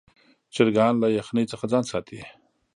[0.53, 2.19] چرګان له یخنۍ څخه ځان ساتي.